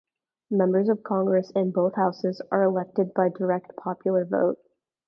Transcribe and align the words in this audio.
Members 0.49 0.89
of 0.89 1.03
Congress 1.03 1.51
in 1.51 1.69
both 1.69 1.93
houses 1.93 2.41
are 2.51 2.63
elected 2.63 3.13
by 3.13 3.29
direct 3.29 3.75
popular 3.75 4.25
vote. 4.25 4.57